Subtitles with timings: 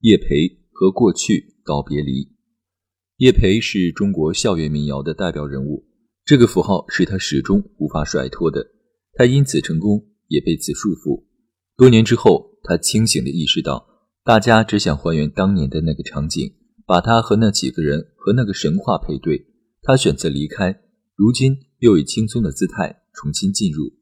[0.00, 0.26] 叶培
[0.72, 2.28] 和过去告别离。
[3.16, 5.86] 叶培是中国校园民谣的代表人物，
[6.24, 8.66] 这个符号是他始终无法甩脱的。
[9.12, 11.24] 他因此成功，也被此束缚。
[11.76, 13.86] 多年之后，他清醒地意识到，
[14.24, 16.54] 大家只想还原当年的那个场景，
[16.86, 19.46] 把他和那几个人和那个神话配对。
[19.82, 20.80] 他选择离开，
[21.14, 23.92] 如今又以轻松的姿态重新进入。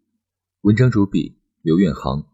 [0.63, 1.39] 文章主笔。
[1.61, 2.25] 刘远航，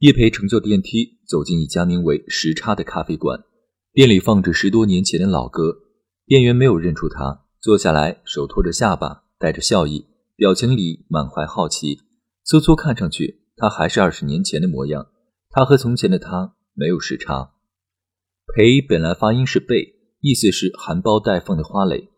[0.00, 3.44] 叶培乘坐电梯走进一家名为“时差”的咖啡馆，
[3.94, 5.74] 店里放着十多年前的老歌。
[6.26, 10.04] 店员没有认出他，坐下来，手托着下巴，带着笑意，
[10.36, 12.00] 表情里满怀好奇。
[12.44, 15.06] 苏苏看上去，他还是二十年前的模样。
[15.48, 17.54] 他和从前的他没有时差。
[18.54, 22.10] 培本来发音是贝，意思是含苞待放的花蕾，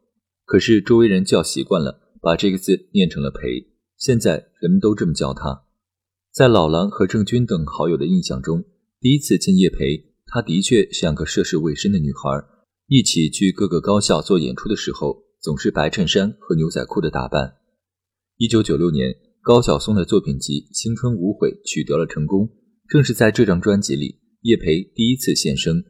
[0.45, 3.69] 可是周围人叫习惯了，把这个字念成了培。
[3.97, 5.68] 现在人们都这么叫他。
[6.39, 8.63] 在老狼和郑钧等好友的印象中，
[9.01, 12.31] 第一次见叶培，她的确像个涉世未深的女孩。
[12.87, 17.55] 一起去各个高校做演出的时候，总是白衬衫和牛仔裤的打扮。
[18.37, 22.49] 一九九六年，高晓松的作品集《青春无悔》取得了成功。
[22.89, 25.83] 正是在这张专辑里，叶培第一次现身，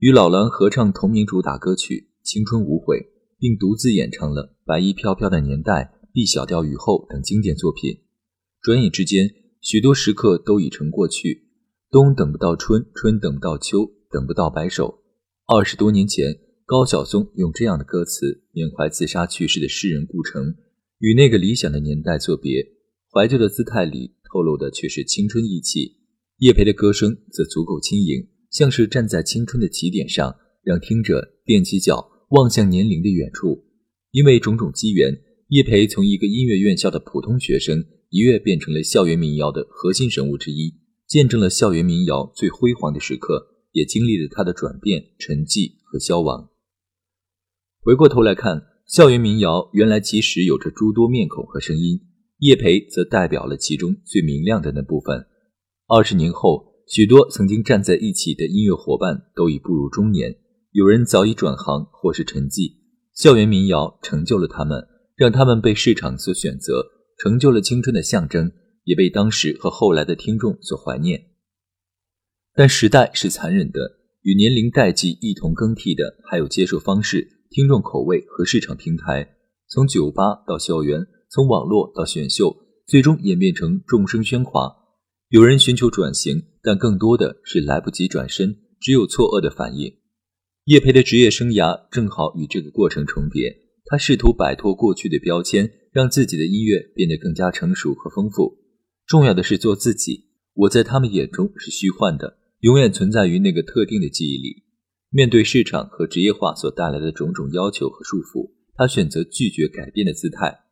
[0.00, 2.98] 与老狼合唱同名主打歌曲《青春无悔》，
[3.38, 5.72] 并独自演唱了《白衣飘飘的年代》。
[6.12, 8.02] 《B 小调雨后》等经典作品，
[8.60, 9.30] 转眼之间，
[9.68, 11.48] 许多时刻都已成过去。
[11.90, 15.02] 冬等不到春，春等不到秋，等不到白首。
[15.48, 20.54] 二十多年前，高晓松用这样的歌词缅怀自杀去世的诗人顾城，
[21.00, 22.64] 与那个理想的年代作别。
[23.12, 25.96] 怀旧的姿态里透露的却是青春意气。
[26.38, 33.64] 叶培的歌声则足够轻盈，像是站在青春的起点上，让听者踮起脚望向年龄的远处。
[34.12, 35.22] 因为种种机缘。
[35.48, 40.74] 叶培从一个音乐院校的普通学生，一跃变成了校园民谣的核心人物之一，
[41.06, 46.50] 见证了校园民谣最辉煌的时刻，也经历了它的转变、沉寂和消亡。
[47.80, 52.00] 回过头来看，校园民谣原来其实有着诸多面孔和声音，
[52.38, 55.26] 叶培则代表了其中最明亮的那部分。
[55.88, 60.36] 二十年后，许多曾经站在一起的音乐伙伴都已步入中年，
[60.72, 62.74] 有人早已转行或是沉寂，
[63.14, 64.86] 校园民谣成就了他们。
[65.16, 66.84] 让他们被市场所选择，
[67.18, 68.52] 成就了青春的象征，
[68.84, 71.26] 也被当时和后来的听众所怀念。
[72.54, 79.36] 但时代是残忍的，与年龄代际一同更替的，还有接受方式、听众口味和市场平台。
[79.68, 82.56] 从酒吧到校园，从网络到选秀，
[82.86, 84.74] 最终演变成众生喧哗。
[85.28, 89.92] 有人寻求转型，但更多的是来不及转身，只有错愕的反应。
[90.66, 93.64] 叶培的职业生涯正好与这个过程重叠。
[93.88, 98.58] 他试图摆脱过去的标签，让自己的音乐变得更加成熟和丰富。
[99.06, 100.26] 重要的是做自己。
[100.52, 104.64] 我在他们眼中是虚幻的，永远存在于那个特定的记忆里。
[105.08, 110.64] 面对市场和职业化所带来的种种要求和束缚，他选择拒绝改变的姿态。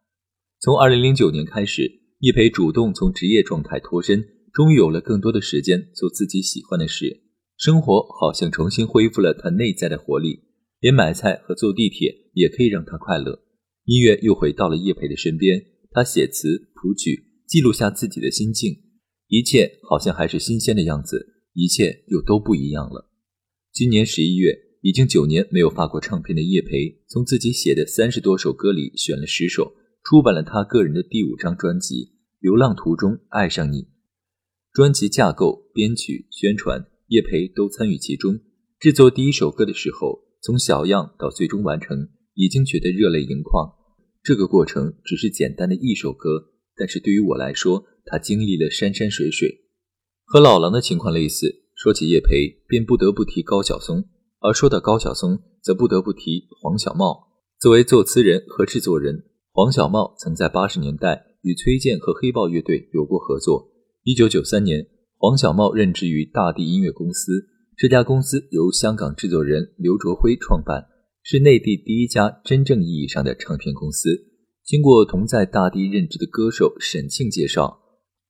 [0.60, 7.22] 从2009年开始，叶培主动从职业状态脱身，终于有了更多的时间做自己喜欢的事。
[7.56, 10.42] 生活好像重新恢复了他内在的活力。
[10.80, 13.43] 连买菜和坐地铁也可以让他快乐，
[13.84, 15.62] 音乐又回到了叶培的身边。
[15.90, 18.74] 他写词谱曲，记录下自己的心境，
[19.28, 23.10] 一切好像还是新鲜的样子，一切又都不一样了。
[23.72, 31.94] 今年十一月，已经九年没有发过唱片的叶培，从自己写的三十多首歌里选了十首，出版了他个人的第五张专辑
[32.40, 33.82] 《流浪途中爱上你》。
[34.72, 38.40] 专辑架构、编曲、宣传，叶培都参与其中。
[38.80, 40.24] 制作第一首歌的时候。
[40.44, 43.72] 从小样到最终完成，已经觉得热泪盈眶。
[44.22, 49.60] 这个过程只是简单的一首歌，但是对于我来说，它经历了山山水水。
[50.24, 54.04] 和老狼的情况类似，说起叶培，便不得不提高晓松；
[54.40, 57.28] 而说到高晓松，则不得不提黄小茂。
[57.60, 63.70] 作为作词人和制作人，黄小茂曾在八十年代与崔健和黑豹乐队有过合作。
[64.02, 64.86] 一九九三年，
[65.18, 67.48] 黄小茂任职于大地音乐公司。
[67.76, 70.86] 这家公司由香港制作人刘卓辉创办，
[71.26, 74.10] 是内地第一家真正意义上的唱片公司。
[74.62, 77.78] 经过同在大地任职的歌手沈庆介绍，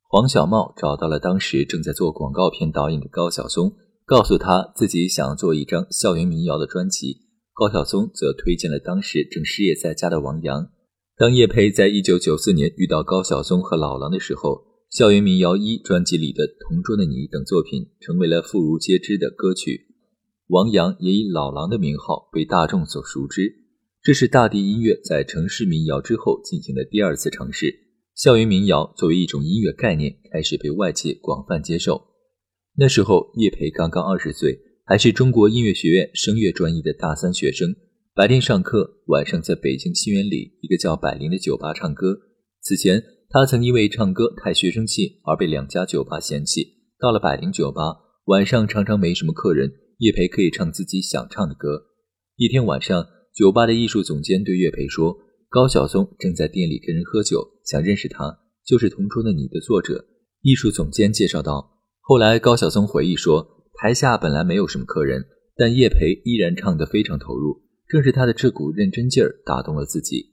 [0.07, 3.73] 黄小茂找到了当时正在做广告片导演的高晓松，
[4.05, 7.17] 告诉他自己想做一张校园民谣的专辑。
[7.53, 10.69] 高晓松则推荐了当时正失业在家的王阳。
[11.17, 14.51] 当叶培在一九九四年遇到高晓松和老狼的时候，
[14.89, 19.94] 《校园民谣一》专辑里的《同桌的你》等作品成为了妇孺皆知的歌曲。
[20.47, 23.51] 王阳也以老狼的名号被大众所熟知。
[24.03, 27.73] 这是大地音乐在城市民谣之后进行的第二次尝试。
[28.13, 32.01] 校园民谣作为一种音乐概念，开始被外界广泛接受。
[32.77, 37.75] 那时候，叶培刚刚二十岁，还是中国音乐学院声乐专业的大三学生。
[38.13, 42.15] 白天上课，晚上在北京西园里一个叫百灵的酒吧唱歌。
[42.61, 46.75] 此前，他曾因为唱歌太学生气而被两家酒吧嫌弃。
[46.99, 47.81] 到了百灵酒吧，
[48.25, 51.85] 晚上常常没什么客人，叶培可以唱自己想唱的歌。
[52.35, 55.17] 一天晚上，酒吧的艺术总监对叶培说
[55.49, 60.05] ：“高晓松正在店里跟人喝酒，想认识他，就是《同桌的你》的作者。”
[60.43, 61.79] 艺术总监介绍道。
[62.01, 65.25] 后来，高晓松回忆说，台下本来没有什么客人，
[65.55, 70.25] 但叶培依然唱得非常投入，正是他的这股认真劲儿打动了自己。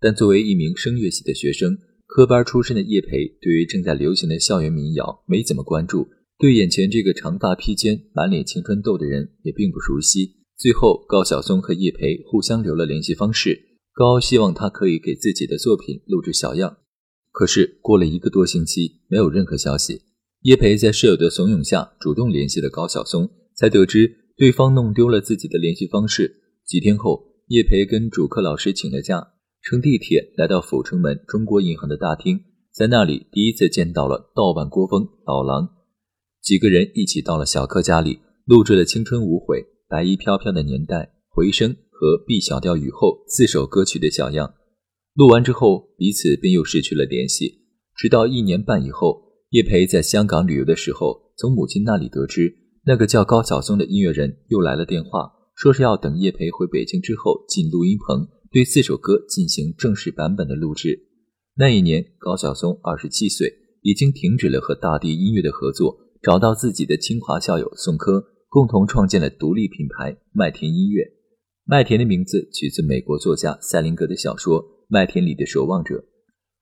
[0.00, 6.08] 但作为一名声乐系的学生，科班出身的叶培对于正在流行的校园民谣没怎么关注，
[6.40, 10.36] 对眼前这个长发披肩、满脸青春痘的人也并不熟悉。
[10.56, 16.78] 最后，高晓松和叶培互相留了联系方式，高希望他可以给自己的作品录制小样。
[17.30, 20.00] 可是过了一个多星期，没有任何消息。
[20.40, 26.36] 叶培在舍友的怂恿下，主动联系了高晓松，才得知对方弄丢了自己的联系方式。
[26.64, 29.32] 几天后，叶培跟主课老师请了假，
[29.62, 32.40] 乘地铁来到阜成门中国银行的大厅，
[32.72, 35.79] 在那里第一次见到了盗版郭峰、老狼。
[36.42, 39.58] 几个人一起到了小柯家里，录制了《青春无悔》
[39.88, 40.96] 《白衣飘飘的年代》
[41.28, 44.54] 《回声》和《B 小调雨后》四首歌曲的小样。
[45.14, 47.60] 录完之后，彼此便又失去了联系，
[47.94, 49.28] 直到一年半以后。
[49.50, 52.54] 叶培在香港旅游的时候，从母亲那里得知，
[52.84, 61.00] 那个叫高晓松的音乐人又来了电话，说是要等叶培回北京之后进录音棚，对四首歌进行正式版本的录制。
[61.56, 63.52] 那一年，高晓松二十七岁，
[63.82, 71.02] 已经停止了和大地音乐的合作，找到自己的清华校友宋柯，共同创建了独立品牌麦田音乐。
[71.64, 75.94] 麦田的名字取自美国作家塞林格的小说《麦田里的守望者》，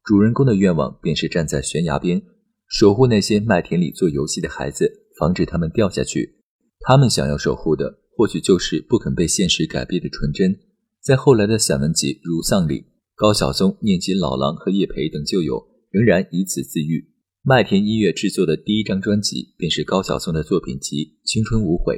[0.04, 2.22] 主人公的愿望便是站在悬崖边。
[2.68, 6.36] 守护那些麦田里做游戏的孩子，防止他们掉下去。
[6.80, 10.56] 他们想要守护的，或许就是不肯被现实改变的纯真。
[11.02, 12.84] 在后来的散文集《如丧》里，
[13.16, 17.08] 高晓松念及老狼和叶培等旧友，仍然以此自喻。
[17.44, 21.96] 麦田音乐制作的第一张专辑，便是高晓松的作品集《青春无悔》。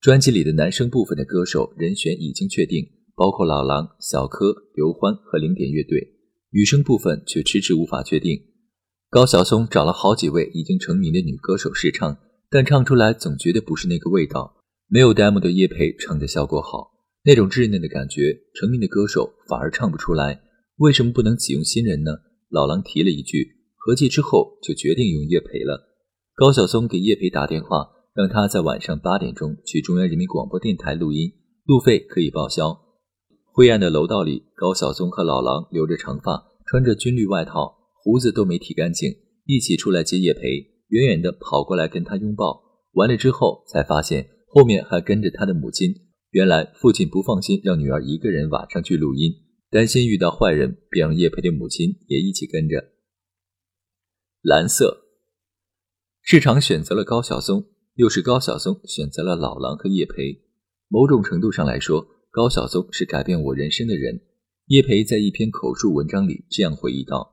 [0.00, 2.86] 专辑里的男声部分的歌手人选已经确定，
[3.16, 5.98] 包括老狼、小柯、刘欢和零点乐队；
[6.50, 8.38] 女声部分却迟迟无法确定。
[9.08, 12.18] 高晓松找了好几位已经成名的女歌手试唱，
[12.50, 14.62] 但唱出来总觉得不是那个味道。
[14.88, 16.92] 没有 demo 的叶培唱的效果好，
[17.24, 20.42] 那种稚嫩的感觉，成名的歌手反而唱不出来。
[20.76, 22.12] 为什么不能启用新人呢？
[22.50, 25.88] 老狼提了一句，合计之后就决定用叶培了。
[26.36, 31.32] 高晓松给叶培打电话，让他在晚上八点钟去中央人民广播电台录音，
[31.64, 32.78] 路费可以报销。
[33.52, 37.76] 灰暗的楼道里，高晓松和老狼留着长发，穿着军绿外套。
[38.04, 39.12] 胡子都没剃干净，
[39.46, 40.40] 一起出来接叶培，
[40.88, 42.62] 远远的跑过来跟他拥抱。
[42.92, 45.92] 完了之后，才发现后面还跟着他的母亲。
[46.30, 49.32] 原来父亲不放心让女儿一个人晚上去录音，
[49.70, 52.91] 担心遇到坏人，便让叶培的母亲也一起跟着。
[54.42, 55.04] 蓝色
[56.20, 60.42] 市场选择了高晓松，又是高晓松选择了老狼和叶培。
[60.88, 64.20] 某种程度上来说，高晓松是改变我人生的人。
[64.66, 67.32] 叶培在一篇口述文章里这样回忆道。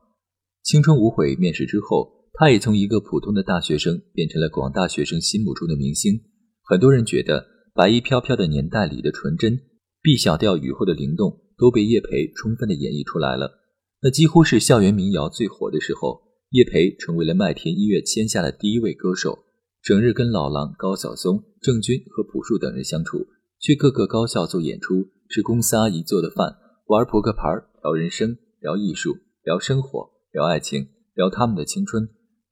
[0.62, 6.20] 青春无悔面试之后，他也从一个普通的大学生变成了广大学生心目中的明星。
[6.62, 7.42] 很多人觉得
[7.74, 9.58] 《白衣飘飘的年代》里的纯真
[10.00, 13.58] 碧小调雨后的灵动都被叶培充分的演绎出来了。
[14.00, 19.44] 那几乎是校园民谣最火的时候，叶培成为了麦田音乐签下的第一位歌手，
[19.80, 23.28] 整日跟老狼、高晓松、郑钧和朴树等人相处，
[23.60, 27.42] 去各个高校做演出，吃公司阿姨做的饭，玩扑克牌，
[27.84, 30.10] 聊人生，聊艺术，聊生活。
[30.32, 32.08] 聊爱情，聊他们的青春。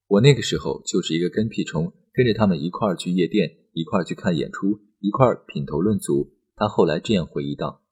[0.09, 6.35] 我那个时候就是一个跟屁虫，跟着他们一块儿去夜店，一块儿去看演出，一块儿品头论足。
[6.57, 7.83] 他后来这样回忆道：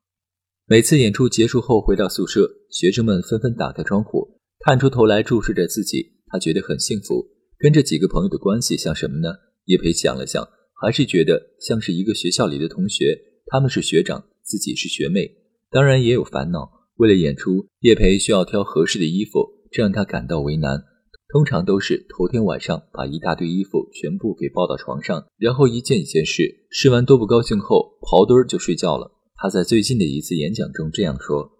[0.66, 4.35] 每次演出结束后回到宿舍，学生们纷纷打开窗户，
[4.66, 6.14] 探出头来注视着自己。
[6.26, 7.25] 他觉得很幸福。
[7.56, 9.28] 跟这几个朋友的关系像什么呢？
[9.66, 10.44] 叶培想了想，
[10.82, 13.16] 还是觉得像是一个学校里的同学。
[13.46, 15.30] 他们是学长，自己是学妹，
[15.70, 16.68] 当然也有烦恼。
[16.96, 19.38] 为了演出，叶培需要挑合适的衣服。
[19.70, 20.82] 这让他感到为难，
[21.28, 29.12] 通常都是头天晚上把一大堆衣服全部给抱到床上，然后一件一件试，试完都不高兴后刨堆儿就睡觉了。
[29.37, 31.52] 他在最近的一次演讲中这样说：“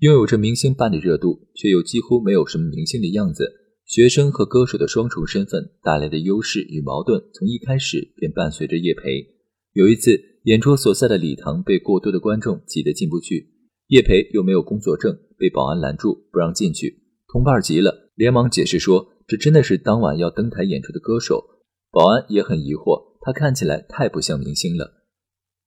[0.00, 3.52] 拥有着明星般的热度，却又几乎没有什么明星的样子。
[3.84, 9.26] 学生和歌手的双重身份带来的优势与矛盾，从一开始便伴随着叶培。
[9.74, 13.50] 有一次，演出所在的礼堂被过多的观众挤得进不去，
[13.88, 17.02] 叶培又没有工作证，被保安拦住不让进去。
[17.30, 21.44] 同伴急了，连忙解释说：‘这真的是当晚要登台演出的歌手。’
[21.92, 25.04] 保安也很疑惑，他看起来太不像明星了。”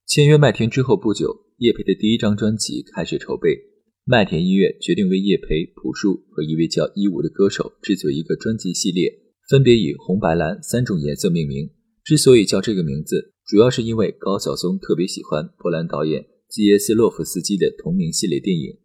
[0.07, 3.72] 签约麦田之后不久，叶培的第一张专辑开始筹备。
[4.05, 9.09] 麦田音乐决定为叶培、朴树和一位叫一五的歌手制作一个专辑系列，
[9.49, 11.69] 分别以红、白、蓝三种颜色命名。
[12.03, 18.75] 之所以叫这个名字，主要是因为高晓松特别喜欢波兰导演基耶斯洛夫斯基的同名系列电影。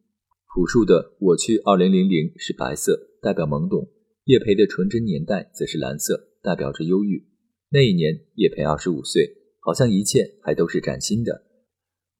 [0.54, 3.90] 朴树的《我去二零零零》是白色，代表懵懂；
[4.26, 7.26] 叶培的《纯真年代》则是蓝色，代表着忧郁。
[7.72, 9.34] 那一年，叶培二十五岁。
[9.60, 11.42] 好像一切还都是崭新的。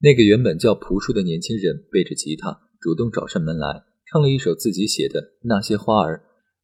[0.01, 6.17] 那个原本叫朴树的年轻人背着吉他主动找上门来，唱了一首自己写的《那些花儿》，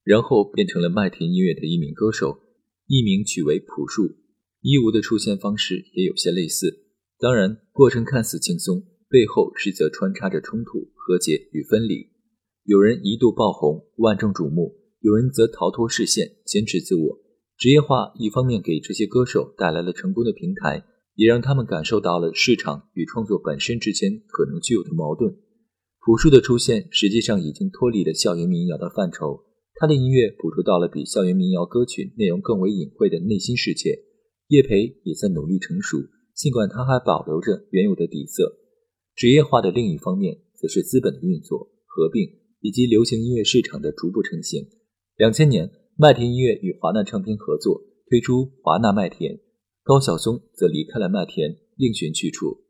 [0.03, 2.39] 然后变成了麦田音乐的一名歌手，
[2.88, 4.15] 艺名取为朴树。
[4.62, 6.86] 一无的出现方式也有些类似。
[7.19, 12.07] 当然，过程看似轻松，背后实则穿插着冲突、和解与分离。
[12.63, 17.19] 有人一度爆红，万众瞩目；有人则逃脱视线，坚持自我。
[17.57, 25.36] 职业化一方面给这些歌手带来了成功的平台，也让他们感受到了市场与创作本身之间可能具有的矛盾。
[26.06, 29.44] 朴树的出现实际上已经脱离了校园民谣的范畴，
[29.74, 33.98] 他的音乐捕捉到了比校园民谣歌曲内容更为隐晦的内心世界。
[34.50, 35.98] 叶培也在努力成熟，
[36.36, 38.56] 尽管他还保留着原有的底色。
[39.16, 42.30] 职业化的另一方面，则是资本的运作、合并
[42.62, 44.68] 以及流行音乐市场的逐步成型。
[45.18, 45.72] 两千年。
[45.98, 49.40] 麦田音乐与华纳唱片合作推出华纳麦田，
[49.82, 52.64] 高晓松则离开了麦田，另寻去处。